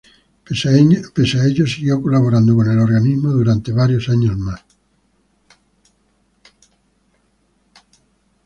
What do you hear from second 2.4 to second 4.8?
con el organismo durante varios años más.